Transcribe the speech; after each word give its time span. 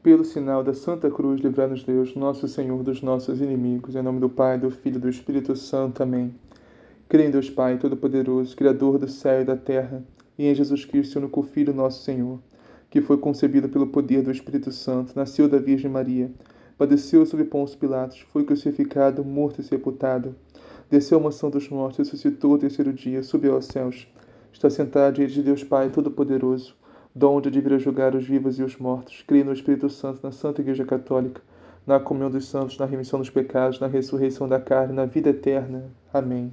Pelo 0.00 0.24
sinal 0.24 0.62
da 0.62 0.72
Santa 0.72 1.10
Cruz, 1.10 1.40
livrai-nos 1.40 1.82
Deus, 1.82 2.14
nosso 2.14 2.46
Senhor, 2.46 2.84
dos 2.84 3.02
nossos 3.02 3.40
inimigos. 3.40 3.96
Em 3.96 4.02
nome 4.02 4.20
do 4.20 4.28
Pai, 4.28 4.56
do 4.56 4.70
Filho 4.70 4.96
e 4.96 5.00
do 5.00 5.08
Espírito 5.08 5.56
Santo. 5.56 6.04
Amém. 6.04 6.32
Creio 7.08 7.26
em 7.26 7.32
Deus 7.32 7.50
Pai 7.50 7.76
Todo-Poderoso, 7.78 8.56
Criador 8.56 8.96
do 8.96 9.08
céu 9.08 9.42
e 9.42 9.44
da 9.44 9.56
terra, 9.56 10.00
e 10.38 10.46
em 10.46 10.54
Jesus 10.54 10.84
Cristo, 10.84 11.14
seu 11.14 11.22
único 11.22 11.42
Filho, 11.42 11.74
nosso 11.74 12.04
Senhor, 12.04 12.38
que 12.88 13.00
foi 13.00 13.18
concebido 13.18 13.68
pelo 13.68 13.88
poder 13.88 14.22
do 14.22 14.30
Espírito 14.30 14.70
Santo, 14.70 15.14
nasceu 15.16 15.48
da 15.48 15.58
Virgem 15.58 15.90
Maria, 15.90 16.30
padeceu 16.78 17.26
sob 17.26 17.42
Pôncio 17.42 17.76
Pilatos, 17.76 18.24
foi 18.32 18.44
crucificado, 18.44 19.24
morto 19.24 19.60
e 19.60 19.64
sepultado, 19.64 20.32
desceu 20.88 21.18
à 21.18 21.22
mansão 21.22 21.50
dos 21.50 21.68
mortos, 21.68 21.98
ressuscitou 21.98 22.52
o 22.52 22.58
terceiro 22.58 22.92
dia, 22.92 23.20
subiu 23.24 23.54
aos 23.54 23.66
céus, 23.66 24.06
está 24.52 24.70
sentado 24.70 25.14
diante 25.14 25.34
de 25.34 25.42
Deus 25.42 25.64
Pai 25.64 25.90
Todo-Poderoso, 25.90 26.76
donde 27.14 27.50
deverá 27.50 27.78
julgar 27.78 28.14
os 28.14 28.26
vivos 28.26 28.58
e 28.58 28.62
os 28.62 28.76
mortos. 28.76 29.24
Creio 29.26 29.44
no 29.44 29.52
Espírito 29.52 29.88
Santo, 29.88 30.20
na 30.22 30.30
Santa 30.30 30.60
Igreja 30.60 30.84
Católica, 30.84 31.40
na 31.86 31.98
comunhão 31.98 32.30
dos 32.30 32.46
santos, 32.46 32.78
na 32.78 32.86
remissão 32.86 33.18
dos 33.18 33.30
pecados, 33.30 33.80
na 33.80 33.86
ressurreição 33.86 34.48
da 34.48 34.60
carne, 34.60 34.92
na 34.92 35.06
vida 35.06 35.30
eterna. 35.30 35.90
Amém. 36.12 36.52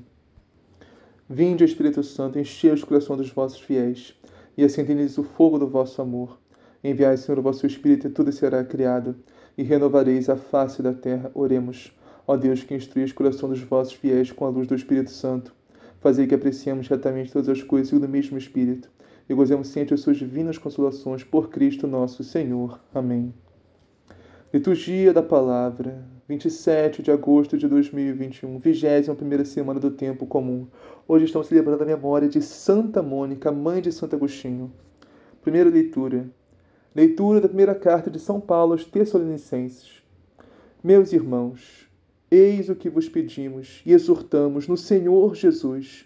Vinde, 1.29 1.63
Espírito 1.63 2.03
Santo, 2.03 2.39
enchei 2.39 2.71
os 2.71 2.83
corações 2.83 3.17
dos 3.17 3.29
vossos 3.31 3.59
fiéis, 3.59 4.15
e 4.57 4.63
acendei-lhes 4.63 5.17
o 5.17 5.23
fogo 5.23 5.59
do 5.59 5.67
vosso 5.67 6.01
amor. 6.01 6.37
Enviai, 6.83 7.17
Senhor, 7.17 7.39
o 7.39 7.41
vosso 7.41 7.67
Espírito, 7.67 8.07
e 8.07 8.09
tudo 8.09 8.31
será 8.31 8.63
criado, 8.63 9.15
e 9.57 9.63
renovareis 9.63 10.29
a 10.29 10.37
face 10.37 10.81
da 10.81 10.93
terra. 10.93 11.29
Oremos. 11.33 11.91
Ó 12.25 12.37
Deus, 12.37 12.63
que 12.63 12.73
instruís 12.73 13.11
o 13.11 13.15
coração 13.15 13.49
dos 13.49 13.59
vossos 13.59 13.93
fiéis 13.93 14.31
com 14.31 14.45
a 14.45 14.49
luz 14.49 14.67
do 14.67 14.75
Espírito 14.75 15.11
Santo, 15.11 15.53
fazei 15.99 16.25
que 16.25 16.35
apreciemos 16.35 16.87
retamente 16.87 17.31
todas 17.31 17.49
as 17.49 17.61
coisas 17.61 17.89
segundo 17.89 18.05
o 18.05 18.09
mesmo 18.09 18.37
Espírito 18.37 18.89
e 19.27 19.33
gozemos 19.33 19.69
sempre 19.69 19.95
as 19.95 20.01
suas 20.01 20.17
divinas 20.17 20.57
consolações 20.57 21.23
por 21.23 21.49
Cristo 21.49 21.87
nosso 21.87 22.23
Senhor. 22.23 22.79
Amém. 22.93 23.33
Liturgia 24.53 25.11
da 25.11 25.23
Palavra, 25.23 26.05
27 26.29 27.01
de 27.01 27.11
agosto 27.11 27.57
de 27.57 27.67
2021, 27.67 28.59
21 28.59 29.45
semana 29.45 29.79
do 29.79 29.91
Tempo 29.91 30.25
Comum. 30.25 30.67
Hoje 31.07 31.25
estamos 31.25 31.47
celebrando 31.47 31.83
a 31.83 31.85
memória 31.85 32.29
de 32.29 32.41
Santa 32.41 33.03
Mônica, 33.03 33.51
mãe 33.51 33.81
de 33.81 33.91
Santo 33.91 34.15
Agostinho. 34.15 34.71
Primeira 35.41 35.69
leitura. 35.69 36.29
Leitura 36.95 37.41
da 37.41 37.47
primeira 37.47 37.75
carta 37.75 38.09
de 38.09 38.19
São 38.19 38.39
Paulo 38.39 38.73
aos 38.73 38.85
Tessalonicenses. 38.85 40.01
Meus 40.83 41.11
irmãos, 41.11 41.89
eis 42.31 42.69
o 42.69 42.75
que 42.75 42.89
vos 42.89 43.09
pedimos 43.09 43.81
e 43.85 43.91
exortamos 43.91 44.67
no 44.67 44.77
Senhor 44.77 45.35
Jesus. 45.35 46.05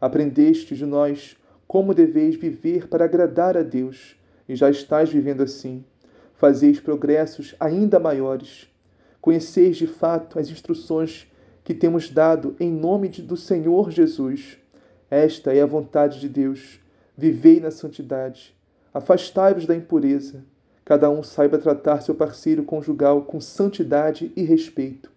Aprendeste 0.00 0.76
de 0.76 0.84
nós 0.84 1.36
como 1.68 1.92
deveis 1.92 2.34
viver 2.34 2.88
para 2.88 3.04
agradar 3.04 3.54
a 3.54 3.62
Deus, 3.62 4.16
e 4.48 4.56
já 4.56 4.70
estáis 4.70 5.10
vivendo 5.10 5.42
assim. 5.42 5.84
Fazeis 6.32 6.80
progressos 6.80 7.54
ainda 7.60 8.00
maiores. 8.00 8.66
Conheceis 9.20 9.76
de 9.76 9.86
fato 9.86 10.38
as 10.38 10.48
instruções 10.48 11.30
que 11.62 11.74
temos 11.74 12.08
dado 12.08 12.56
em 12.58 12.72
nome 12.72 13.10
de, 13.10 13.20
do 13.20 13.36
Senhor 13.36 13.90
Jesus. 13.90 14.56
Esta 15.10 15.52
é 15.52 15.60
a 15.60 15.66
vontade 15.66 16.18
de 16.20 16.28
Deus. 16.28 16.80
Vivei 17.14 17.60
na 17.60 17.70
santidade. 17.70 18.56
Afastai-vos 18.94 19.66
da 19.66 19.76
impureza. 19.76 20.42
Cada 20.86 21.10
um 21.10 21.22
saiba 21.22 21.58
tratar 21.58 22.00
seu 22.00 22.14
parceiro 22.14 22.62
conjugal 22.62 23.22
com 23.22 23.42
santidade 23.42 24.32
e 24.34 24.42
respeito, 24.42 25.12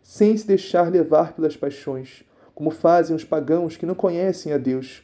sem 0.00 0.36
se 0.36 0.46
deixar 0.46 0.88
levar 0.88 1.32
pelas 1.32 1.56
paixões, 1.56 2.22
como 2.54 2.70
fazem 2.70 3.16
os 3.16 3.24
pagãos 3.24 3.76
que 3.76 3.84
não 3.84 3.96
conhecem 3.96 4.52
a 4.52 4.58
Deus 4.58 5.02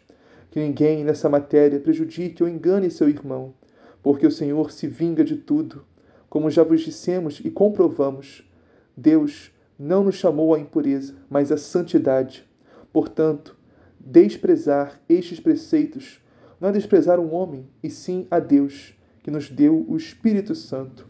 que 0.52 0.60
ninguém 0.60 1.02
nessa 1.02 1.30
matéria 1.30 1.80
prejudique 1.80 2.42
ou 2.42 2.48
engane 2.48 2.90
seu 2.90 3.08
irmão, 3.08 3.54
porque 4.02 4.26
o 4.26 4.30
Senhor 4.30 4.70
se 4.70 4.86
vinga 4.86 5.24
de 5.24 5.34
tudo. 5.34 5.82
Como 6.28 6.50
já 6.50 6.62
vos 6.62 6.82
dissemos 6.82 7.40
e 7.42 7.50
comprovamos, 7.50 8.46
Deus 8.94 9.50
não 9.78 10.04
nos 10.04 10.16
chamou 10.16 10.54
à 10.54 10.58
impureza, 10.58 11.14
mas 11.30 11.50
à 11.50 11.56
santidade. 11.56 12.46
Portanto, 12.92 13.56
desprezar 13.98 15.00
estes 15.08 15.40
preceitos 15.40 16.20
não 16.60 16.68
é 16.68 16.72
desprezar 16.72 17.18
um 17.18 17.32
homem, 17.32 17.66
e 17.82 17.88
sim 17.88 18.26
a 18.30 18.38
Deus, 18.38 18.94
que 19.22 19.30
nos 19.30 19.48
deu 19.48 19.86
o 19.88 19.96
Espírito 19.96 20.54
Santo. 20.54 21.08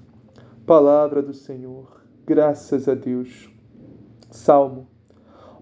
Palavra 0.65 1.21
do 1.21 1.34
Senhor. 1.34 2.00
Graças 2.25 2.89
a 2.89 2.95
Deus. 2.95 3.50
Salmo. 4.31 4.87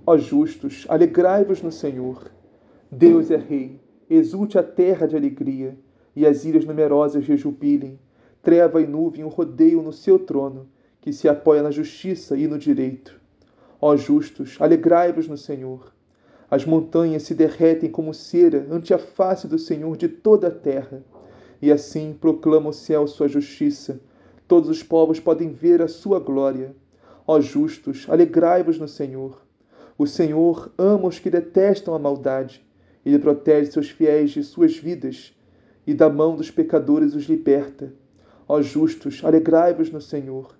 Ó 0.06 0.18
justos, 0.18 0.84
alegrai-vos 0.86 1.62
no 1.62 1.72
Senhor 1.72 2.30
Deus 2.92 3.30
é 3.30 3.36
Rei, 3.36 3.80
exulte 4.10 4.58
a 4.58 4.64
terra 4.64 5.06
de 5.06 5.14
alegria, 5.14 5.78
e 6.16 6.26
as 6.26 6.44
ilhas 6.44 6.64
numerosas 6.64 7.24
rejubilem. 7.24 8.00
Treva 8.42 8.82
e 8.82 8.86
nuvem 8.86 9.22
o 9.22 9.28
rodeiam 9.28 9.80
no 9.80 9.92
seu 9.92 10.18
trono, 10.18 10.66
que 11.00 11.12
se 11.12 11.28
apoia 11.28 11.62
na 11.62 11.70
justiça 11.70 12.36
e 12.36 12.48
no 12.48 12.58
direito. 12.58 13.20
Ó 13.80 13.96
justos, 13.96 14.56
alegrai-vos 14.58 15.28
no 15.28 15.38
Senhor. 15.38 15.92
As 16.50 16.64
montanhas 16.64 17.22
se 17.22 17.32
derretem 17.32 17.88
como 17.88 18.12
cera 18.12 18.66
ante 18.68 18.92
a 18.92 18.98
face 18.98 19.46
do 19.46 19.56
Senhor 19.56 19.96
de 19.96 20.08
toda 20.08 20.48
a 20.48 20.50
terra. 20.50 21.04
E 21.62 21.70
assim 21.70 22.12
proclama 22.20 22.70
o 22.70 22.72
céu 22.72 23.06
sua 23.06 23.28
justiça. 23.28 24.00
Todos 24.48 24.68
os 24.68 24.82
povos 24.82 25.20
podem 25.20 25.52
ver 25.52 25.80
a 25.80 25.86
sua 25.86 26.18
glória. 26.18 26.74
Ó 27.24 27.40
justos, 27.40 28.06
alegrai-vos 28.08 28.80
no 28.80 28.88
Senhor. 28.88 29.40
O 29.96 30.08
Senhor 30.08 30.72
ama 30.76 31.06
os 31.06 31.20
que 31.20 31.30
detestam 31.30 31.94
a 31.94 31.98
maldade 32.00 32.68
ele 33.04 33.18
protege 33.18 33.70
seus 33.70 33.90
fiéis 33.90 34.30
de 34.30 34.42
suas 34.42 34.76
vidas 34.76 35.32
e 35.86 35.94
da 35.94 36.08
mão 36.08 36.36
dos 36.36 36.50
pecadores 36.50 37.14
os 37.14 37.24
liberta. 37.24 37.92
Ó 38.46 38.60
justos, 38.60 39.22
alegrai-vos 39.24 39.90
no 39.90 40.00
Senhor. 40.00 40.54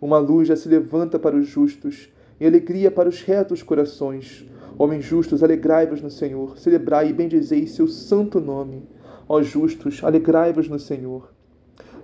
Uma 0.00 0.18
luz 0.18 0.48
já 0.48 0.56
se 0.56 0.68
levanta 0.68 1.18
para 1.18 1.36
os 1.36 1.46
justos 1.46 2.08
e 2.40 2.46
alegria 2.46 2.90
para 2.90 3.08
os 3.08 3.22
retos 3.22 3.62
corações. 3.62 4.46
Homens 4.78 5.04
justos, 5.04 5.42
alegrai-vos 5.42 6.02
no 6.02 6.10
Senhor. 6.10 6.58
Celebrai 6.58 7.08
e 7.08 7.12
bendizei 7.12 7.66
seu 7.66 7.88
santo 7.88 8.40
nome. 8.40 8.82
Ó 9.28 9.40
justos, 9.42 10.04
alegrai-vos 10.04 10.68
no 10.68 10.78
Senhor. 10.78 11.32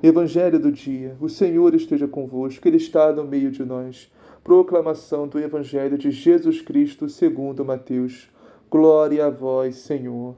Evangelho 0.03 0.59
do 0.59 0.73
dia. 0.73 1.17
O 1.21 1.29
Senhor 1.29 1.75
esteja 1.75 2.09
convosco, 2.09 2.67
Ele 2.67 2.79
está 2.79 3.13
no 3.13 3.25
meio 3.25 3.51
de 3.51 3.65
nós. 3.65 4.11
Proclamação 4.43 5.29
do 5.29 5.39
Evangelho 5.39 5.97
de 5.97 6.11
Jesus 6.11 6.61
Cristo 6.61 7.09
segundo 7.09 7.65
Mateus. 7.65 8.29
Glória 8.73 9.27
a 9.27 9.29
vós, 9.29 9.77
Senhor. 9.77 10.35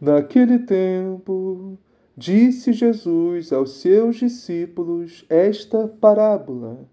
Naquele 0.00 0.60
tempo, 0.60 1.76
disse 2.16 2.72
Jesus 2.72 3.52
aos 3.52 3.80
seus 3.80 4.14
discípulos 4.14 5.26
esta 5.28 5.88
parábola: 5.88 6.88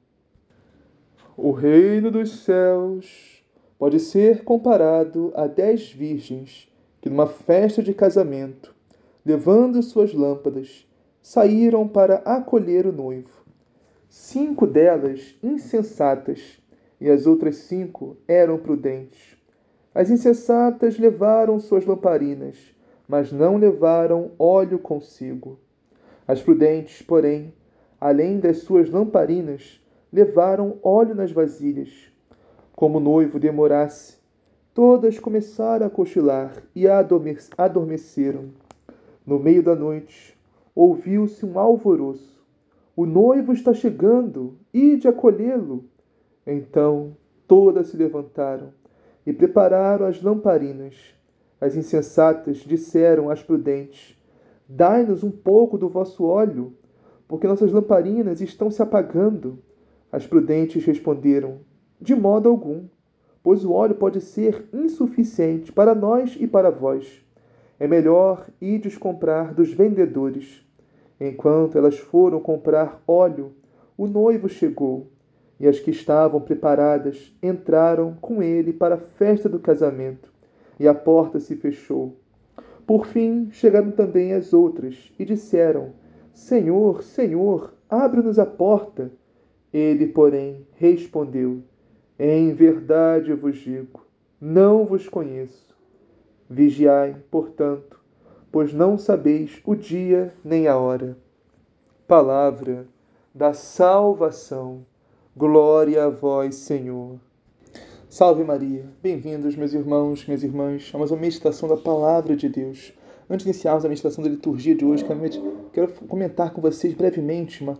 O 1.37 1.51
reino 1.51 2.09
dos 2.09 2.39
céus 2.39 3.45
pode 3.77 3.99
ser 3.99 4.43
comparado 4.43 5.31
a 5.35 5.45
dez 5.45 5.91
virgens 5.91 6.67
que, 6.99 7.11
numa 7.11 7.27
festa 7.27 7.83
de 7.83 7.93
casamento, 7.93 8.73
levando 9.23 9.83
suas 9.83 10.15
lâmpadas, 10.15 10.87
saíram 11.21 11.87
para 11.87 12.15
acolher 12.25 12.87
o 12.87 12.91
noivo. 12.91 13.45
Cinco 14.09 14.65
delas 14.65 15.35
insensatas 15.43 16.59
e 16.99 17.07
as 17.07 17.27
outras 17.27 17.57
cinco 17.57 18.17
eram 18.27 18.57
prudentes. 18.57 19.34
As 19.95 20.09
insensatas 20.09 20.99
levaram 20.99 21.57
suas 21.57 21.85
lamparinas, 21.85 22.57
mas 23.07 23.31
não 23.31 23.55
levaram 23.55 24.31
óleo 24.37 24.77
consigo. 24.77 25.57
As 26.27 26.41
prudentes, 26.41 27.01
porém, 27.01 27.53
além 27.97 28.37
das 28.37 28.57
suas 28.57 28.89
lamparinas, 28.89 29.81
levaram 30.11 30.77
óleo 30.83 31.15
nas 31.15 31.31
vasilhas. 31.31 32.11
Como 32.73 32.97
o 32.97 32.99
noivo 32.99 33.39
demorasse, 33.39 34.17
todas 34.73 35.17
começaram 35.17 35.87
a 35.87 35.89
cochilar 35.89 36.61
e 36.75 36.85
adormeceram. 36.89 38.49
No 39.25 39.39
meio 39.39 39.63
da 39.63 39.77
noite, 39.77 40.37
ouviu-se 40.75 41.45
um 41.45 41.57
alvoroço. 41.57 42.43
O 42.97 43.05
noivo 43.05 43.53
está 43.53 43.73
chegando, 43.73 44.57
ide 44.73 45.07
acolhê-lo. 45.07 45.85
Então 46.45 47.15
todas 47.47 47.87
se 47.87 47.95
levantaram 47.95 48.73
e 49.25 49.33
prepararam 49.33 50.05
as 50.05 50.21
lamparinas. 50.21 51.15
As 51.59 51.75
insensatas 51.75 52.57
disseram 52.57 53.29
às 53.29 53.41
prudentes: 53.41 54.15
Dai-nos 54.67 55.23
um 55.23 55.31
pouco 55.31 55.77
do 55.77 55.89
vosso 55.89 56.25
óleo, 56.25 56.73
porque 57.27 57.47
nossas 57.47 57.71
lamparinas 57.71 58.41
estão 58.41 58.69
se 58.69 58.81
apagando. 58.81 59.59
As 60.11 60.27
prudentes 60.27 60.85
responderam: 60.85 61.59
De 61.99 62.13
modo 62.13 62.49
algum, 62.49 62.85
pois 63.41 63.65
o 63.65 63.71
óleo 63.71 63.95
pode 63.95 64.21
ser 64.21 64.67
insuficiente 64.73 65.71
para 65.71 65.95
nós 65.95 66.37
e 66.39 66.45
para 66.45 66.69
vós. 66.69 67.23
É 67.79 67.87
melhor 67.87 68.47
ides 68.61 68.97
comprar 68.97 69.53
dos 69.53 69.73
vendedores. 69.73 70.65
Enquanto 71.19 71.77
elas 71.77 71.97
foram 71.97 72.39
comprar 72.39 73.01
óleo, 73.07 73.53
o 73.97 74.07
noivo 74.07 74.49
chegou 74.49 75.07
e 75.59 75.67
as 75.67 75.79
que 75.79 75.91
estavam 75.91 76.41
preparadas 76.41 77.33
entraram 77.41 78.15
com 78.19 78.43
ele 78.43 78.73
para 78.73 78.95
a 78.95 78.99
festa 78.99 79.47
do 79.47 79.59
casamento, 79.59 80.31
e 80.79 80.87
a 80.87 80.93
porta 80.93 81.39
se 81.39 81.55
fechou. 81.55 82.15
Por 82.85 83.05
fim 83.05 83.49
chegaram 83.51 83.91
também 83.91 84.33
as 84.33 84.53
outras 84.53 85.11
e 85.17 85.25
disseram: 85.25 85.93
Senhor, 86.33 87.01
Senhor, 87.01 87.73
abre-nos 87.89 88.37
a 88.37 88.45
porta. 88.45 89.11
Ele, 89.73 90.07
porém, 90.07 90.67
respondeu: 90.75 91.63
Em 92.19 92.53
verdade 92.53 93.33
vos 93.33 93.57
digo, 93.57 94.05
não 94.39 94.85
vos 94.85 95.09
conheço. 95.09 95.75
Vigiai, 96.49 97.15
portanto, 97.31 97.99
pois 98.51 98.73
não 98.73 98.97
sabeis 98.97 99.59
o 99.65 99.75
dia 99.75 100.33
nem 100.43 100.67
a 100.67 100.77
hora. 100.77 101.17
Palavra 102.07 102.85
da 103.33 103.53
salvação. 103.53 104.85
Glória 105.37 106.05
a 106.05 106.09
vós, 106.09 106.55
Senhor. 106.55 107.19
Salve 108.07 108.41
Maria. 108.45 108.85
Bem-vindos, 109.03 109.53
meus 109.57 109.73
irmãos, 109.73 110.25
minhas 110.25 110.43
irmãs, 110.43 110.89
a 110.93 110.97
mais 110.97 111.11
uma 111.11 111.19
meditação 111.19 111.67
da 111.67 111.75
Palavra 111.75 112.37
de 112.37 112.47
Deus. 112.47 112.93
Antes 113.29 113.43
de 113.43 113.49
iniciarmos 113.49 113.83
a 113.83 113.89
meditação 113.89 114.23
da 114.23 114.29
liturgia 114.29 114.73
de 114.73 114.85
hoje, 114.85 115.03
quero 115.73 115.91
comentar 116.07 116.53
com 116.53 116.61
vocês 116.61 116.93
brevemente 116.93 117.61
uma, 117.61 117.77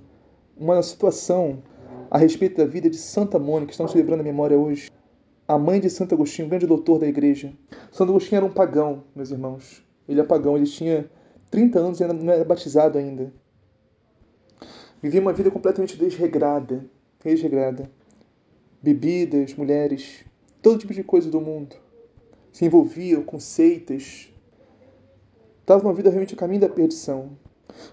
uma 0.58 0.84
situação 0.84 1.64
a 2.12 2.18
respeito 2.18 2.58
da 2.58 2.66
vida 2.66 2.90
de 2.90 2.98
Santa 2.98 3.40
Mônica, 3.40 3.68
que 3.68 3.72
estamos 3.72 3.94
celebrando 3.94 4.20
a 4.20 4.26
memória 4.26 4.60
hoje. 4.60 4.92
A 5.48 5.58
mãe 5.58 5.80
de 5.80 5.90
Santo 5.90 6.14
Agostinho, 6.14 6.50
grande 6.50 6.68
doutor 6.68 7.00
da 7.00 7.08
igreja. 7.08 7.54
Santo 7.90 8.10
Agostinho 8.10 8.40
era 8.40 8.46
um 8.46 8.52
pagão, 8.52 9.06
meus 9.16 9.32
irmãos. 9.32 9.82
Ele 10.10 10.20
é 10.20 10.26
pagão, 10.26 10.58
ele 10.58 10.66
tinha 10.66 11.10
30 11.50 11.80
anos 11.80 12.02
e 12.02 12.06
não 12.06 12.34
era 12.34 12.44
batizado 12.44 12.98
ainda. 12.98 13.32
Vivia 15.02 15.22
uma 15.22 15.32
vida 15.32 15.50
completamente 15.50 15.98
desregrada, 15.98 16.84
desregrada. 17.34 17.90
Bebidas, 18.82 19.56
mulheres, 19.56 20.24
todo 20.62 20.80
tipo 20.80 20.94
de 20.94 21.04
coisa 21.04 21.30
do 21.30 21.42
mundo. 21.42 21.76
Se 22.52 22.66
envolvia 22.66 23.20
com 23.22 23.40
seitas. 23.40 24.32
Estava 25.62 25.84
uma 25.84 25.94
vida 25.94 26.10
realmente 26.10 26.36
a 26.36 26.38
caminho 26.38 26.62
da 26.62 26.70
perdição. 26.70 27.32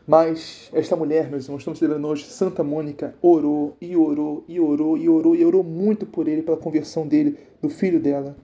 Mas 0.07 0.71
esta 0.73 0.95
mulher, 0.95 1.31
meus 1.31 1.45
irmãos, 1.45 1.61
estamos 1.61 1.79
celebrando 1.79 2.07
hoje, 2.07 2.25
Santa 2.25 2.63
Mônica, 2.63 3.15
orou 3.21 3.77
e 3.81 3.97
orou 3.97 4.45
e 4.47 4.61
orou 4.61 4.97
e 4.97 5.09
orou 5.09 5.35
e 5.35 5.45
orou 5.45 5.65
muito 5.65 6.07
por 6.07 6.29
ele, 6.29 6.43
pela 6.43 6.57
conversão 6.57 7.07
dele, 7.07 7.39
do 7.61 7.69
filho 7.69 8.01
dela. 8.01 8.37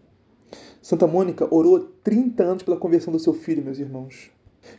Santa 0.80 1.06
Mônica 1.06 1.46
orou 1.54 1.80
30 2.02 2.42
anos 2.42 2.62
pela 2.62 2.76
conversão 2.76 3.12
do 3.12 3.18
seu 3.18 3.34
filho, 3.34 3.62
meus 3.62 3.78
irmãos. 3.78 4.30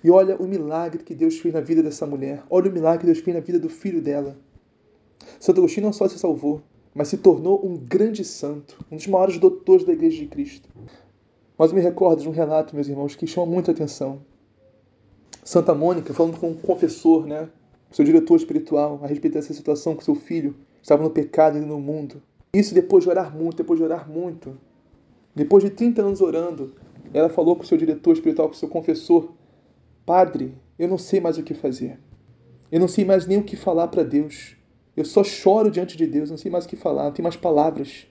E 0.04 0.10
olha 0.10 0.36
o 0.38 0.48
milagre 0.48 1.04
que 1.04 1.16
Deus 1.16 1.40
fez 1.40 1.54
na 1.54 1.62
vida 1.62 1.84
dessa 1.84 2.06
mulher. 2.06 2.44
Olha 2.50 2.70
o 2.70 2.74
milagre 2.74 3.02
que 3.02 3.06
Deus 3.08 3.20
fez 3.20 3.36
na 3.36 3.42
vida 3.42 3.60
do 3.60 3.70
filho 3.70 4.02
dela. 4.02 4.38
Santo 5.40 5.60
Agostinho 5.60 5.86
não 5.86 5.94
só 5.94 6.08
se 6.08 6.20
salvou, 6.20 6.62
mas 6.94 7.08
se 7.08 7.18
tornou 7.18 7.66
um 7.66 7.78
grande 7.78 8.24
santo, 8.24 8.84
um 8.92 8.96
dos 8.96 9.08
maiores 9.08 9.38
doutores 9.38 9.86
da 9.86 9.94
Igreja 9.94 10.18
de 10.18 10.28
Cristo. 10.28 10.70
Mas 11.58 11.72
me 11.72 11.82
recordo 11.82 12.22
de 12.22 12.30
um 12.30 12.32
relato, 12.32 12.76
meus 12.76 12.88
irmãos, 12.88 13.16
que 13.16 13.28
chama 13.28 13.46
muita 13.48 13.72
atenção. 13.72 14.22
Santa 15.44 15.74
Mônica, 15.74 16.14
falando 16.14 16.38
com 16.38 16.50
um 16.50 16.56
confessor, 16.56 17.26
né, 17.26 17.50
seu 17.92 18.06
diretor 18.06 18.36
espiritual, 18.36 19.00
a 19.04 19.08
respeito 19.08 19.34
dessa 19.34 19.54
situação 19.54 19.96
com 19.96 20.02
seu 20.02 20.16
filho, 20.16 20.56
estava 20.82 21.04
no 21.04 21.10
pecado 21.10 21.58
e 21.58 21.62
no 21.62 21.80
mundo. 21.80 22.22
Isso 22.54 22.74
depois 22.74 23.04
de 23.04 23.10
orar 23.10 23.36
muito, 23.36 23.58
depois 23.58 23.80
de 23.80 23.84
orar 23.84 24.10
muito. 24.10 24.58
Depois 25.36 25.64
de 25.64 25.70
30 25.70 26.02
anos 26.02 26.22
orando, 26.22 26.74
ela 27.14 27.30
falou 27.30 27.56
com 27.56 27.64
seu 27.64 27.78
diretor 27.78 28.14
espiritual, 28.14 28.48
com 28.48 28.54
seu 28.54 28.68
confessor: 28.68 29.32
Padre, 30.06 30.56
eu 30.78 30.88
não 30.88 30.98
sei 30.98 31.20
mais 31.20 31.38
o 31.38 31.44
que 31.44 31.54
fazer. 31.54 32.00
Eu 32.72 32.80
não 32.80 32.88
sei 32.88 33.04
mais 33.04 33.26
nem 33.26 33.40
o 33.40 33.44
que 33.44 33.56
falar 33.56 33.88
para 33.88 34.04
Deus. 34.04 34.56
Eu 35.00 35.06
só 35.06 35.24
choro 35.24 35.72
diante 35.72 35.96
de 35.96 36.06
Deus, 36.06 36.30
não 36.30 36.36
sei 36.36 36.52
mais 36.52 36.66
o 36.66 36.68
que 36.68 36.76
falar, 36.76 37.06
não 37.06 37.14
tenho 37.14 37.24
mais 37.24 37.38
palavras. 37.38 38.06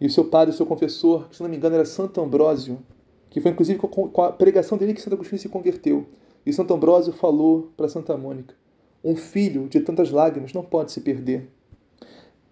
E 0.00 0.06
o 0.06 0.10
seu 0.10 0.24
padre, 0.24 0.54
o 0.54 0.56
seu 0.56 0.64
confessor, 0.64 1.28
que 1.28 1.34
se 1.34 1.42
não 1.42 1.50
me 1.50 1.56
engano 1.56 1.74
era 1.74 1.84
Santo 1.84 2.20
Ambrósio, 2.20 2.78
que 3.28 3.40
foi 3.40 3.50
inclusive 3.50 3.76
com 3.80 4.22
a 4.22 4.30
pregação 4.30 4.78
dele 4.78 4.94
que 4.94 5.02
Santo 5.02 5.14
Agostinho 5.14 5.40
se 5.40 5.48
converteu. 5.48 6.06
E 6.46 6.52
Santo 6.52 6.72
Ambrósio 6.72 7.12
falou 7.12 7.72
para 7.76 7.88
Santa 7.88 8.16
Mônica: 8.16 8.54
um 9.02 9.16
filho 9.16 9.66
de 9.66 9.80
tantas 9.80 10.12
lágrimas 10.12 10.52
não 10.52 10.62
pode 10.62 10.92
se 10.92 11.00
perder. 11.00 11.50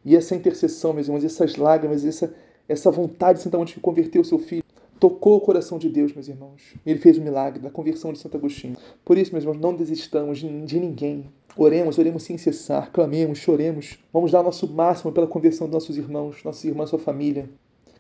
E 0.05 0.17
essa 0.17 0.35
intercessão, 0.35 0.93
meus 0.93 1.07
irmãos, 1.07 1.23
essas 1.23 1.55
lágrimas, 1.55 2.05
essa, 2.05 2.35
essa 2.69 2.91
vontade 2.91 3.39
de 3.39 3.45
Santa 3.45 3.57
Mônica 3.57 3.77
de 3.77 3.81
converter 3.81 4.19
o 4.19 4.25
seu 4.25 4.41
filho, 4.41 4.65
tocou 5.01 5.39
o 5.39 5.41
coração 5.41 5.79
de 5.79 5.89
Deus, 5.89 6.13
meus 6.13 6.29
irmãos. 6.29 6.75
Ele 6.85 6.99
fez 6.99 7.17
o 7.17 7.23
milagre 7.23 7.59
da 7.59 7.71
conversão 7.71 8.13
de 8.13 8.19
Santo 8.19 8.37
Agostinho. 8.37 8.77
Por 9.03 9.17
isso, 9.17 9.33
meus 9.33 9.43
irmãos, 9.45 9.59
não 9.59 9.75
desistamos 9.75 10.39
de, 10.39 10.79
ninguém. 10.79 11.25
Oremos, 11.57 11.99
oremos 11.99 12.23
sem 12.23 12.37
cessar, 12.37 12.93
clamemos, 12.93 13.39
choremos. 13.39 13.99
Vamos 14.13 14.31
dar 14.31 14.41
o 14.41 14.45
nosso 14.45 14.71
máximo 14.71 15.11
pela 15.11 15.27
conversão 15.27 15.67
dos 15.67 15.73
nossos 15.73 15.97
irmãos, 15.97 16.45
nossas 16.45 16.65
irmãs, 16.65 16.91
sua 16.91 16.99
família. 16.99 17.49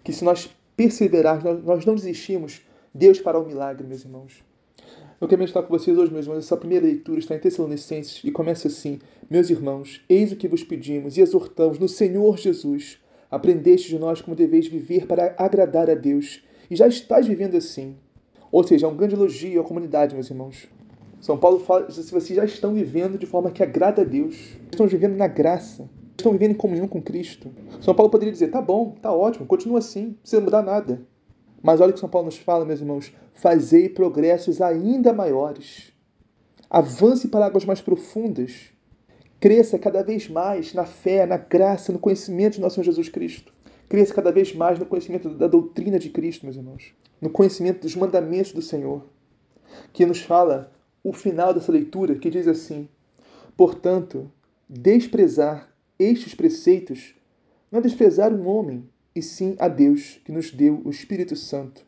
Que 0.05 0.13
se 0.13 0.23
nós 0.23 0.51
perseverarmos, 0.77 1.65
nós, 1.65 1.87
não 1.87 1.95
desistimos, 1.95 2.61
Deus 2.95 3.19
fará 3.19 3.41
o 3.41 3.47
milagre, 3.47 3.87
meus 3.87 4.05
irmãos. 4.05 4.45
Eu 5.19 5.27
quero 5.27 5.41
meditar 5.41 5.63
com 5.63 5.71
vocês 5.71 5.97
hoje, 5.97 6.13
meus 6.13 6.27
irmãos. 6.27 6.45
Essa 6.45 6.57
primeira 6.57 6.85
leitura 6.85 7.19
está 7.19 7.35
em 7.35 7.39
Tessalonicenses 7.39 8.23
e 8.23 8.31
começa 8.31 8.69
assim: 8.69 8.99
Meus 9.29 9.49
irmãos, 9.49 10.03
eis 10.07 10.33
o 10.33 10.37
que 10.37 10.49
vos 10.49 10.63
pedimos 10.63 11.17
e 11.17 11.23
exortamos 11.23 11.79
no 11.79 11.89
Senhor 11.89 12.37
Jesus. 12.37 12.99
Aprendeste 13.31 13.89
de 13.89 13.99
nós 13.99 14.21
como 14.21 14.37
deveis 14.37 14.67
viver 14.67 15.07
para 15.07 15.35
agradar 15.39 15.89
a 15.89 15.95
Deus 15.95 16.43
e 16.71 16.77
já 16.77 16.87
estás 16.87 17.27
vivendo 17.27 17.57
assim. 17.57 17.97
Ou 18.53 18.63
seja, 18.63 18.87
é 18.87 18.89
um 18.89 18.97
grande 18.97 19.15
elogio 19.15 19.61
à 19.61 19.65
comunidade, 19.65 20.15
meus 20.15 20.31
irmãos. 20.31 20.69
São 21.21 21.37
Paulo 21.37 21.61
fala 21.61 21.91
se 21.91 22.11
vocês 22.11 22.37
já 22.37 22.45
estão 22.45 22.73
vivendo 22.73 23.19
de 23.19 23.27
forma 23.27 23.51
que 23.51 23.63
agrada 23.63 24.03
a 24.03 24.05
Deus, 24.05 24.57
estão 24.71 24.87
vivendo 24.87 25.17
na 25.17 25.27
graça, 25.27 25.89
estão 26.17 26.33
vivendo 26.33 26.53
em 26.53 26.55
comunhão 26.55 26.89
com 26.89 27.03
Cristo. 27.03 27.51
São 27.81 27.95
Paulo 27.95 28.11
poderia 28.11 28.33
dizer: 28.33 28.49
tá 28.49 28.63
bom, 28.63 28.97
tá 29.03 29.13
ótimo, 29.13 29.47
continua 29.47 29.81
assim, 29.81 30.07
não 30.07 30.15
precisa 30.15 30.41
mudar 30.41 30.63
nada. 30.63 31.03
Mas 31.63 31.81
olha 31.81 31.91
o 31.91 31.93
que 31.93 32.01
São 32.01 32.09
Paulo 32.09 32.27
nos 32.27 32.39
fala, 32.39 32.65
meus 32.65 32.81
irmãos: 32.81 33.13
fazei 33.35 33.89
progressos 33.89 34.63
ainda 34.63 35.13
maiores. 35.13 35.93
Avance 36.71 37.29
para 37.29 37.47
águas 37.47 37.65
mais 37.65 37.81
profundas. 37.81 38.71
Cresça 39.39 39.79
cada 39.79 40.03
vez 40.03 40.29
mais 40.29 40.73
na 40.73 40.85
fé, 40.85 41.27
na 41.27 41.37
graça, 41.37 41.93
no 41.93 41.99
conhecimento 41.99 42.55
de 42.55 42.61
nosso 42.61 42.77
Senhor 42.77 42.85
Jesus 42.85 43.09
Cristo. 43.09 43.53
Cresça 43.91 44.15
cada 44.15 44.31
vez 44.31 44.55
mais 44.55 44.79
no 44.79 44.87
conhecimento 44.87 45.31
da 45.31 45.49
doutrina 45.49 45.99
de 45.99 46.11
Cristo, 46.11 46.47
meus 46.47 46.55
irmãos. 46.55 46.95
No 47.21 47.29
conhecimento 47.29 47.81
dos 47.81 47.97
mandamentos 47.97 48.53
do 48.53 48.63
Senhor. 48.63 49.05
Que 49.93 50.07
nos 50.07 50.23
fala 50.23 50.73
o 51.03 51.13
final 51.13 51.53
dessa 51.53 51.73
leitura, 51.73 52.15
que 52.15 52.31
diz 52.31 52.47
assim: 52.47 52.89
Portanto, 53.57 54.31
desprezar 54.69 55.75
estes 55.99 56.37
preceitos 56.37 57.17
não 57.69 57.81
é 57.81 57.83
desprezar 57.83 58.33
um 58.33 58.47
homem, 58.47 58.89
e 59.13 59.21
sim 59.21 59.57
a 59.59 59.67
Deus, 59.67 60.21
que 60.25 60.31
nos 60.31 60.53
deu 60.53 60.81
o 60.85 60.91
Espírito 60.91 61.35
Santo. 61.35 61.85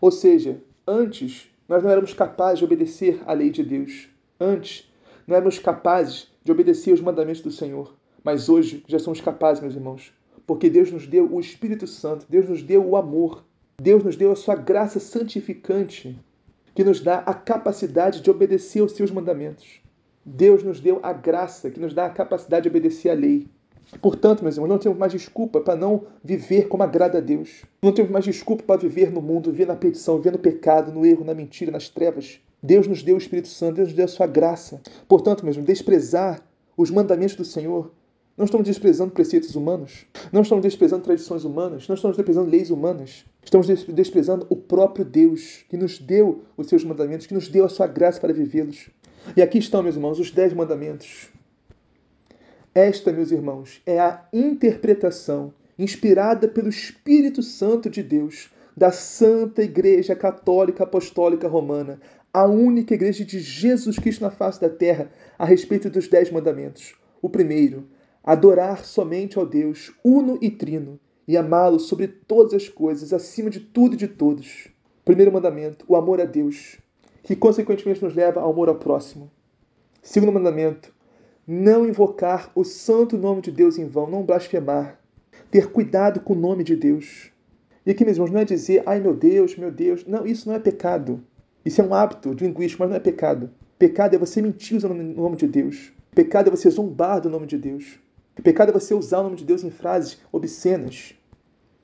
Ou 0.00 0.12
seja, 0.12 0.62
antes 0.86 1.50
nós 1.68 1.82
não 1.82 1.90
éramos 1.90 2.14
capazes 2.14 2.60
de 2.60 2.64
obedecer 2.64 3.20
à 3.26 3.32
lei 3.32 3.50
de 3.50 3.64
Deus. 3.64 4.08
Antes 4.38 4.88
não 5.26 5.34
éramos 5.34 5.58
capazes 5.58 6.28
de 6.44 6.52
obedecer 6.52 6.92
aos 6.92 7.00
mandamentos 7.00 7.42
do 7.42 7.50
Senhor. 7.50 7.92
Mas 8.22 8.48
hoje 8.48 8.84
já 8.86 9.00
somos 9.00 9.20
capazes, 9.20 9.60
meus 9.60 9.74
irmãos, 9.74 10.12
porque 10.48 10.70
Deus 10.70 10.90
nos 10.90 11.06
deu 11.06 11.30
o 11.30 11.38
Espírito 11.38 11.86
Santo, 11.86 12.24
Deus 12.26 12.48
nos 12.48 12.62
deu 12.62 12.82
o 12.82 12.96
amor, 12.96 13.44
Deus 13.78 14.02
nos 14.02 14.16
deu 14.16 14.32
a 14.32 14.36
sua 14.36 14.54
graça 14.54 14.98
santificante, 14.98 16.18
que 16.74 16.82
nos 16.82 17.02
dá 17.02 17.18
a 17.18 17.34
capacidade 17.34 18.22
de 18.22 18.30
obedecer 18.30 18.80
aos 18.80 18.92
seus 18.92 19.10
mandamentos. 19.10 19.82
Deus 20.24 20.62
nos 20.62 20.80
deu 20.80 21.00
a 21.02 21.12
graça 21.12 21.70
que 21.70 21.78
nos 21.78 21.92
dá 21.92 22.06
a 22.06 22.10
capacidade 22.10 22.62
de 22.62 22.70
obedecer 22.70 23.10
à 23.10 23.14
lei. 23.14 23.46
Portanto, 24.00 24.42
meus 24.42 24.56
irmãos, 24.56 24.70
não 24.70 24.78
temos 24.78 24.96
mais 24.96 25.12
desculpa 25.12 25.60
para 25.60 25.76
não 25.76 26.04
viver 26.24 26.66
como 26.68 26.82
agrada 26.82 27.18
a 27.18 27.20
Deus. 27.20 27.66
Não 27.82 27.92
temos 27.92 28.10
mais 28.10 28.24
desculpa 28.24 28.62
para 28.62 28.80
viver 28.80 29.12
no 29.12 29.20
mundo, 29.20 29.52
viver 29.52 29.66
na 29.66 29.76
petição, 29.76 30.16
viver 30.16 30.32
no 30.32 30.38
pecado, 30.38 30.90
no 30.90 31.04
erro, 31.04 31.26
na 31.26 31.34
mentira, 31.34 31.70
nas 31.70 31.90
trevas. 31.90 32.40
Deus 32.62 32.86
nos 32.86 33.02
deu 33.02 33.16
o 33.16 33.18
Espírito 33.18 33.48
Santo, 33.48 33.76
Deus 33.76 33.88
nos 33.88 33.96
deu 33.96 34.06
a 34.06 34.08
sua 34.08 34.26
graça. 34.26 34.80
Portanto, 35.06 35.44
mesmo, 35.44 35.62
desprezar 35.62 36.42
os 36.74 36.90
mandamentos 36.90 37.36
do 37.36 37.44
Senhor 37.44 37.92
não 38.38 38.44
estamos 38.44 38.68
desprezando 38.68 39.10
preceitos 39.12 39.56
humanos. 39.56 40.06
Não 40.30 40.42
estamos 40.42 40.62
desprezando 40.62 41.02
tradições 41.02 41.44
humanas. 41.44 41.88
Não 41.88 41.96
estamos 41.96 42.16
desprezando 42.16 42.48
leis 42.48 42.70
humanas. 42.70 43.24
Estamos 43.42 43.66
desprezando 43.66 44.46
o 44.48 44.54
próprio 44.54 45.04
Deus, 45.04 45.64
que 45.68 45.76
nos 45.76 45.98
deu 45.98 46.44
os 46.56 46.68
seus 46.68 46.84
mandamentos, 46.84 47.26
que 47.26 47.34
nos 47.34 47.48
deu 47.48 47.64
a 47.64 47.68
sua 47.68 47.88
graça 47.88 48.20
para 48.20 48.32
vivê-los. 48.32 48.90
E 49.36 49.42
aqui 49.42 49.58
estão, 49.58 49.82
meus 49.82 49.96
irmãos, 49.96 50.20
os 50.20 50.30
dez 50.30 50.52
mandamentos. 50.52 51.30
Esta, 52.72 53.12
meus 53.12 53.32
irmãos, 53.32 53.82
é 53.84 53.98
a 53.98 54.24
interpretação 54.32 55.52
inspirada 55.76 56.46
pelo 56.46 56.68
Espírito 56.68 57.42
Santo 57.42 57.90
de 57.90 58.04
Deus 58.04 58.50
da 58.76 58.92
Santa 58.92 59.64
Igreja 59.64 60.14
Católica 60.14 60.84
Apostólica 60.84 61.48
Romana, 61.48 62.00
a 62.32 62.46
única 62.46 62.94
igreja 62.94 63.24
de 63.24 63.40
Jesus 63.40 63.98
Cristo 63.98 64.22
na 64.22 64.30
face 64.30 64.60
da 64.60 64.68
terra, 64.68 65.10
a 65.36 65.44
respeito 65.44 65.90
dos 65.90 66.06
dez 66.06 66.30
mandamentos. 66.30 66.94
O 67.20 67.28
primeiro, 67.28 67.88
adorar 68.28 68.84
somente 68.84 69.38
ao 69.38 69.46
Deus 69.46 69.90
uno 70.04 70.36
e 70.42 70.50
trino 70.50 71.00
e 71.26 71.34
amá-lo 71.34 71.80
sobre 71.80 72.06
todas 72.06 72.52
as 72.52 72.68
coisas, 72.68 73.14
acima 73.14 73.48
de 73.48 73.58
tudo 73.58 73.94
e 73.94 73.96
de 73.96 74.06
todos. 74.06 74.68
Primeiro 75.02 75.32
mandamento, 75.32 75.86
o 75.88 75.96
amor 75.96 76.20
a 76.20 76.26
Deus, 76.26 76.76
que 77.22 77.34
consequentemente 77.34 78.04
nos 78.04 78.14
leva 78.14 78.42
ao 78.42 78.50
amor 78.50 78.68
ao 78.68 78.74
próximo. 78.74 79.30
Segundo 80.02 80.30
mandamento, 80.30 80.94
não 81.46 81.86
invocar 81.86 82.52
o 82.54 82.64
santo 82.64 83.16
nome 83.16 83.40
de 83.40 83.50
Deus 83.50 83.78
em 83.78 83.86
vão, 83.86 84.10
não 84.10 84.22
blasfemar, 84.22 85.00
ter 85.50 85.72
cuidado 85.72 86.20
com 86.20 86.34
o 86.34 86.38
nome 86.38 86.62
de 86.62 86.76
Deus. 86.76 87.30
E 87.86 87.90
aqui, 87.90 88.04
meus 88.04 88.18
irmãos, 88.18 88.30
não 88.30 88.40
é 88.40 88.44
dizer, 88.44 88.82
ai 88.84 89.00
meu 89.00 89.16
Deus, 89.16 89.56
meu 89.56 89.70
Deus. 89.70 90.04
Não, 90.04 90.26
isso 90.26 90.46
não 90.46 90.54
é 90.54 90.58
pecado. 90.58 91.24
Isso 91.64 91.80
é 91.80 91.84
um 91.84 91.94
hábito 91.94 92.34
linguístico, 92.34 92.82
mas 92.82 92.90
não 92.90 92.96
é 92.98 93.00
pecado. 93.00 93.50
Pecado 93.78 94.14
é 94.14 94.18
você 94.18 94.42
mentir 94.42 94.82
no 94.82 94.92
nome 94.92 95.36
de 95.36 95.46
Deus. 95.46 95.94
Pecado 96.14 96.48
é 96.48 96.50
você 96.50 96.68
zombar 96.68 97.22
do 97.22 97.30
nome 97.30 97.46
de 97.46 97.56
Deus. 97.56 97.98
Pecado 98.42 98.70
é 98.70 98.72
você 98.72 98.94
usar 98.94 99.20
o 99.20 99.24
nome 99.24 99.36
de 99.36 99.44
Deus 99.44 99.64
em 99.64 99.70
frases 99.70 100.18
obscenas, 100.30 101.14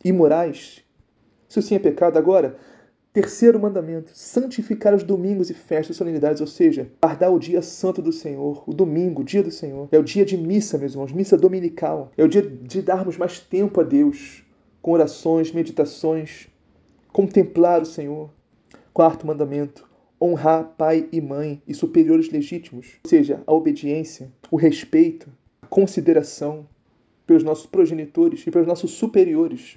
imorais. 0.04 0.84
Isso 1.48 1.60
sim 1.62 1.74
é 1.74 1.78
pecado. 1.78 2.16
Agora, 2.16 2.56
terceiro 3.12 3.58
mandamento: 3.58 4.10
santificar 4.14 4.94
os 4.94 5.02
domingos 5.02 5.50
e 5.50 5.54
festas 5.54 5.96
e 5.96 5.98
solenidades, 5.98 6.40
ou 6.40 6.46
seja, 6.46 6.90
guardar 7.02 7.32
o 7.32 7.38
dia 7.38 7.62
santo 7.62 8.00
do 8.00 8.12
Senhor, 8.12 8.62
o 8.66 8.74
domingo, 8.74 9.22
o 9.22 9.24
dia 9.24 9.42
do 9.42 9.50
Senhor. 9.50 9.88
É 9.90 9.98
o 9.98 10.04
dia 10.04 10.24
de 10.24 10.36
missa, 10.36 10.78
meus 10.78 10.92
irmãos, 10.92 11.12
missa 11.12 11.36
dominical. 11.36 12.12
É 12.16 12.24
o 12.24 12.28
dia 12.28 12.42
de 12.42 12.82
darmos 12.82 13.16
mais 13.16 13.40
tempo 13.40 13.80
a 13.80 13.84
Deus, 13.84 14.44
com 14.80 14.92
orações, 14.92 15.52
meditações, 15.52 16.48
contemplar 17.12 17.82
o 17.82 17.86
Senhor. 17.86 18.30
Quarto 18.92 19.26
mandamento: 19.26 19.88
honrar 20.20 20.74
pai 20.76 21.08
e 21.10 21.20
mãe 21.20 21.62
e 21.66 21.74
superiores 21.74 22.30
legítimos, 22.30 22.98
ou 23.04 23.08
seja, 23.08 23.42
a 23.46 23.52
obediência, 23.52 24.30
o 24.50 24.56
respeito, 24.56 25.28
consideração 25.74 26.68
pelos 27.26 27.42
nossos 27.42 27.66
progenitores 27.66 28.46
e 28.46 28.50
pelos 28.52 28.68
nossos 28.68 28.92
superiores. 28.92 29.76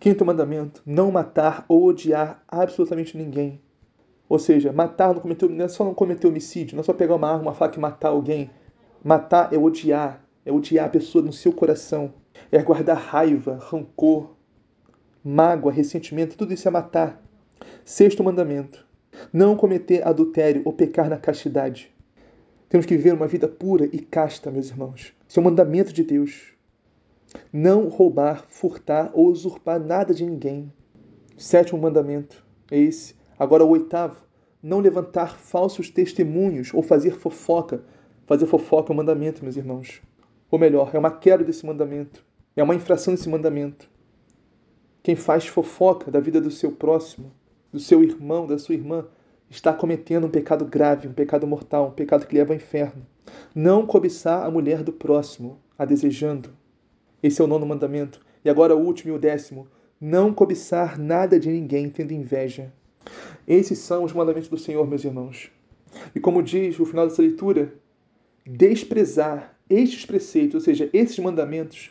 Quinto 0.00 0.24
mandamento: 0.24 0.82
não 0.84 1.12
matar 1.12 1.64
ou 1.68 1.84
odiar 1.84 2.42
absolutamente 2.48 3.16
ninguém. 3.16 3.60
Ou 4.28 4.36
seja, 4.36 4.72
matar 4.72 5.14
não, 5.14 5.20
cometer, 5.20 5.48
não 5.48 5.64
é 5.64 5.68
só 5.68 5.84
não 5.84 5.94
cometer 5.94 6.26
homicídio, 6.26 6.74
não 6.74 6.80
é 6.80 6.84
só 6.84 6.92
pegar 6.92 7.14
uma 7.14 7.30
arma, 7.30 7.42
uma 7.42 7.54
faca 7.54 7.78
e 7.78 7.80
matar 7.80 8.08
alguém. 8.08 8.50
Matar 9.04 9.52
é 9.52 9.56
odiar, 9.56 10.26
é 10.44 10.50
odiar 10.50 10.86
a 10.86 10.90
pessoa 10.90 11.24
no 11.24 11.32
seu 11.32 11.52
coração, 11.52 12.12
é 12.50 12.60
guardar 12.60 12.96
raiva, 12.96 13.60
rancor, 13.62 14.34
mágoa, 15.22 15.70
ressentimento, 15.70 16.36
tudo 16.36 16.52
isso 16.52 16.66
é 16.66 16.70
matar. 16.72 17.22
Sexto 17.84 18.24
mandamento: 18.24 18.84
não 19.32 19.54
cometer 19.54 20.04
adultério 20.04 20.62
ou 20.64 20.72
pecar 20.72 21.08
na 21.08 21.16
castidade. 21.16 21.95
Temos 22.68 22.84
que 22.84 22.96
viver 22.96 23.14
uma 23.14 23.28
vida 23.28 23.46
pura 23.46 23.88
e 23.92 23.98
casta, 24.00 24.50
meus 24.50 24.70
irmãos. 24.70 25.14
Isso 25.28 25.38
é 25.38 25.40
um 25.40 25.44
mandamento 25.44 25.92
de 25.92 26.02
Deus. 26.02 26.52
Não 27.52 27.88
roubar, 27.88 28.44
furtar 28.48 29.10
ou 29.14 29.28
usurpar 29.28 29.78
nada 29.78 30.12
de 30.12 30.24
ninguém. 30.24 30.72
Sétimo 31.36 31.80
mandamento 31.80 32.44
é 32.70 32.78
esse. 32.78 33.14
Agora 33.38 33.64
o 33.64 33.68
oitavo, 33.68 34.20
não 34.60 34.80
levantar 34.80 35.38
falsos 35.38 35.90
testemunhos 35.90 36.74
ou 36.74 36.82
fazer 36.82 37.12
fofoca. 37.12 37.84
Fazer 38.26 38.46
fofoca 38.46 38.90
é 38.90 38.94
um 38.94 38.96
mandamento, 38.96 39.44
meus 39.44 39.56
irmãos. 39.56 40.02
Ou 40.50 40.58
melhor, 40.58 40.90
é 40.92 40.98
uma 40.98 41.10
quebra 41.10 41.44
desse 41.44 41.64
mandamento. 41.64 42.24
É 42.56 42.62
uma 42.62 42.74
infração 42.74 43.14
desse 43.14 43.28
mandamento. 43.28 43.88
Quem 45.04 45.14
faz 45.14 45.46
fofoca 45.46 46.10
da 46.10 46.18
vida 46.18 46.40
do 46.40 46.50
seu 46.50 46.72
próximo, 46.72 47.30
do 47.70 47.78
seu 47.78 48.02
irmão, 48.02 48.44
da 48.44 48.58
sua 48.58 48.74
irmã, 48.74 49.06
está 49.50 49.72
cometendo 49.72 50.26
um 50.26 50.30
pecado 50.30 50.64
grave, 50.64 51.08
um 51.08 51.12
pecado 51.12 51.46
mortal, 51.46 51.88
um 51.88 51.92
pecado 51.92 52.26
que 52.26 52.34
leva 52.34 52.52
ao 52.52 52.56
inferno. 52.56 53.06
Não 53.54 53.86
cobiçar 53.86 54.44
a 54.44 54.50
mulher 54.50 54.82
do 54.82 54.92
próximo, 54.92 55.58
a 55.78 55.84
desejando. 55.84 56.50
Esse 57.22 57.40
é 57.40 57.44
o 57.44 57.48
nono 57.48 57.66
mandamento. 57.66 58.20
E 58.44 58.50
agora 58.50 58.76
o 58.76 58.80
último 58.80 59.12
e 59.12 59.16
o 59.16 59.18
décimo. 59.18 59.66
Não 60.00 60.32
cobiçar 60.32 60.98
nada 60.98 61.40
de 61.40 61.50
ninguém, 61.50 61.88
tendo 61.88 62.12
inveja. 62.12 62.72
Esses 63.46 63.78
são 63.78 64.04
os 64.04 64.12
mandamentos 64.12 64.48
do 64.48 64.58
Senhor, 64.58 64.86
meus 64.86 65.04
irmãos. 65.04 65.50
E 66.14 66.20
como 66.20 66.42
diz 66.42 66.78
o 66.78 66.84
final 66.84 67.06
dessa 67.06 67.22
leitura, 67.22 67.72
desprezar 68.44 69.56
estes 69.68 70.04
preceitos, 70.04 70.54
ou 70.54 70.60
seja, 70.60 70.90
esses 70.92 71.18
mandamentos, 71.18 71.90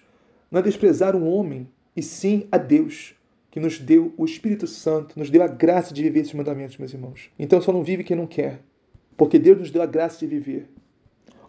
não 0.50 0.60
é 0.60 0.64
desprezar 0.64 1.16
um 1.16 1.28
homem, 1.28 1.68
e 1.96 2.02
sim 2.02 2.48
a 2.52 2.58
Deus, 2.58 3.16
que 3.56 3.60
nos 3.62 3.80
deu 3.80 4.14
o 4.18 4.26
Espírito 4.26 4.68
Santo, 4.68 5.18
nos 5.18 5.30
deu 5.30 5.42
a 5.42 5.48
graça 5.48 5.94
de 5.94 6.04
viver 6.04 6.20
esses 6.20 6.34
mandamentos, 6.34 6.78
meus 6.78 6.94
irmãos. 6.94 7.30
Então 7.40 7.62
só 7.62 7.72
não 7.72 7.86
vive 7.86 8.04
quem 8.04 8.18
não 8.18 8.28
quer, 8.28 8.60
porque 9.16 9.40
Deus 9.40 9.58
nos 9.58 9.72
deu 9.72 9.82
a 9.82 9.86
graça 9.86 10.20
de 10.20 10.28
viver. 10.28 10.68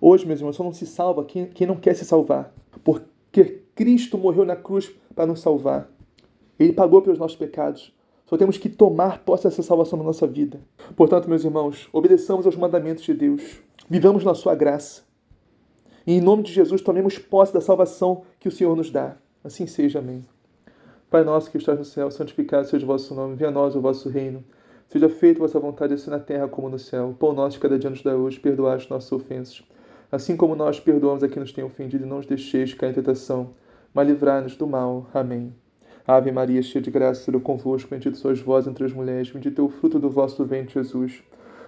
Hoje, 0.01 0.25
meus 0.25 0.39
irmãos, 0.39 0.55
só 0.55 0.63
não 0.63 0.73
se 0.73 0.87
salva 0.87 1.25
quem, 1.25 1.47
quem 1.47 1.67
não 1.67 1.75
quer 1.75 1.97
se 1.97 2.05
salvar, 2.05 2.55
porque 2.85 3.63
Cristo 3.75 4.17
morreu 4.17 4.45
na 4.45 4.55
cruz 4.55 4.89
para 5.17 5.27
nos 5.27 5.41
salvar. 5.41 5.91
Ele 6.61 6.73
pagou 6.73 7.03
pelos 7.03 7.19
nossos 7.19 7.37
pecados. 7.37 7.93
Só 8.27 8.37
temos 8.37 8.57
que 8.57 8.69
tomar 8.69 9.25
posse 9.25 9.43
dessa 9.43 9.65
salvação 9.65 9.99
na 9.99 10.05
nossa 10.05 10.29
vida. 10.29 10.61
Portanto, 10.95 11.29
meus 11.29 11.43
irmãos, 11.43 11.89
obedeçamos 11.93 12.47
aos 12.47 12.55
mandamentos 12.55 13.03
de 13.03 13.15
Deus. 13.15 13.59
Vivamos 13.91 14.23
na 14.23 14.35
sua 14.35 14.55
graça. 14.55 15.03
E 16.07 16.13
em 16.13 16.21
nome 16.21 16.45
de 16.45 16.53
Jesus, 16.53 16.81
tomemos 16.81 17.19
posse 17.19 17.53
da 17.53 17.61
salvação 17.61 18.23
que 18.39 18.47
o 18.47 18.53
Senhor 18.53 18.77
nos 18.77 18.93
dá. 18.93 19.17
Assim 19.43 19.67
seja. 19.67 19.99
Amém. 19.99 20.25
Pai 21.17 21.25
nosso 21.25 21.51
que 21.51 21.57
estás 21.57 21.79
no 21.79 21.85
céu, 21.87 22.11
santificado 22.11 22.67
seja 22.67 22.85
o 22.85 22.87
vosso 22.87 23.15
nome. 23.15 23.37
Venha 23.37 23.49
a 23.49 23.51
nós 23.51 23.75
o 23.75 23.81
vosso 23.81 24.11
reino. 24.11 24.45
Seja 24.87 25.09
feita 25.09 25.41
a 25.41 25.45
vossa 25.47 25.59
vontade, 25.59 25.95
assim 25.95 26.11
na 26.11 26.19
terra 26.19 26.47
como 26.47 26.69
no 26.69 26.79
céu. 26.79 27.17
Pão 27.19 27.33
nosso 27.33 27.59
cada 27.59 27.79
dia 27.79 27.89
nos 27.89 28.03
dá 28.03 28.15
hoje. 28.15 28.39
Perdoai 28.39 28.77
as 28.77 28.87
nossas 28.91 29.11
ofensas. 29.11 29.63
Assim 30.13 30.37
como 30.37 30.55
nós 30.55 30.79
perdoamos 30.79 31.23
a 31.23 31.29
quem 31.29 31.41
nos 31.41 31.53
tem 31.53 31.65
ofendido, 31.65 32.05
e 32.05 32.07
não 32.07 32.19
os 32.19 32.27
deixeis 32.27 32.75
cair 32.75 32.91
em 32.91 32.93
tentação, 32.93 33.55
mas 33.95 34.07
livrai-nos 34.07 34.57
do 34.57 34.67
mal. 34.67 35.09
Amém. 35.15 35.55
Ave 36.07 36.31
Maria, 36.31 36.63
cheia 36.63 36.83
de 36.83 36.91
graça, 36.91 37.23
Senhor 37.23 37.41
convosco, 37.41 37.89
bendito 37.89 38.19
sois 38.19 38.39
vós 38.39 38.67
entre 38.67 38.85
as 38.85 38.93
mulheres, 38.93 39.31
bendito 39.31 39.59
é 39.63 39.65
o 39.65 39.71
fruto 39.71 39.99
do 39.99 40.11
vosso 40.11 40.45
ventre, 40.45 40.75
Jesus. 40.75 41.23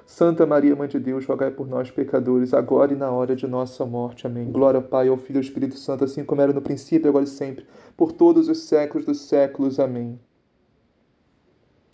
Santa 0.08 0.46
Maria, 0.46 0.74
Mãe 0.74 0.88
de 0.88 0.98
Deus, 0.98 1.26
rogai 1.26 1.50
por 1.50 1.68
nós, 1.68 1.90
pecadores, 1.90 2.54
agora 2.54 2.94
e 2.94 2.96
na 2.96 3.10
hora 3.10 3.36
de 3.36 3.46
nossa 3.46 3.84
morte. 3.84 4.26
Amém. 4.26 4.50
Glória 4.50 4.78
ao 4.78 4.82
Pai, 4.82 5.06
ao 5.06 5.18
Filho 5.18 5.36
e 5.36 5.40
ao 5.40 5.42
Espírito 5.42 5.76
Santo, 5.76 6.02
assim 6.02 6.24
como 6.24 6.40
era 6.40 6.50
no 6.50 6.62
princípio, 6.62 7.10
agora 7.10 7.26
e 7.26 7.28
sempre, 7.28 7.66
por 7.94 8.12
todos 8.12 8.48
os 8.48 8.62
séculos 8.62 9.04
dos 9.04 9.20
séculos. 9.28 9.78
Amém. 9.78 10.18